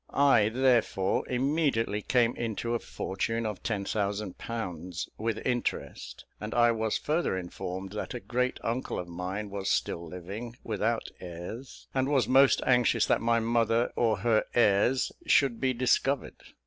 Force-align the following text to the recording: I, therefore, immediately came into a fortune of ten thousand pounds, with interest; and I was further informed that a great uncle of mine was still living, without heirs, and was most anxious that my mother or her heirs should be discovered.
I, 0.15 0.49
therefore, 0.49 1.27
immediately 1.29 2.01
came 2.01 2.35
into 2.35 2.73
a 2.73 2.79
fortune 2.79 3.45
of 3.45 3.61
ten 3.61 3.85
thousand 3.85 4.39
pounds, 4.39 5.07
with 5.19 5.37
interest; 5.45 6.25
and 6.39 6.55
I 6.55 6.71
was 6.71 6.97
further 6.97 7.37
informed 7.37 7.91
that 7.91 8.15
a 8.15 8.19
great 8.19 8.59
uncle 8.63 8.97
of 8.97 9.07
mine 9.07 9.51
was 9.51 9.69
still 9.69 10.03
living, 10.03 10.55
without 10.63 11.11
heirs, 11.19 11.87
and 11.93 12.09
was 12.09 12.27
most 12.27 12.63
anxious 12.65 13.05
that 13.05 13.21
my 13.21 13.39
mother 13.39 13.93
or 13.95 14.17
her 14.21 14.43
heirs 14.55 15.11
should 15.27 15.59
be 15.59 15.71
discovered. 15.71 16.33